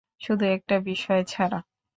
[0.21, 1.59] শুধু একটা বিষয় ছাড়া।